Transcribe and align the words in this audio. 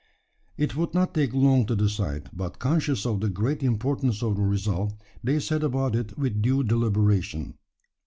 It 0.57 0.75
would 0.75 0.95
not 0.95 1.13
take 1.13 1.31
long 1.31 1.67
to 1.67 1.75
decide; 1.75 2.31
but 2.33 2.57
conscious 2.57 3.05
of 3.05 3.19
the 3.19 3.29
great 3.29 3.61
importance 3.61 4.23
of 4.23 4.35
the 4.35 4.41
result, 4.41 4.95
they 5.23 5.39
set 5.39 5.61
about 5.61 5.95
it 5.95 6.17
with 6.17 6.41
due 6.41 6.63
deliberation. 6.63 7.53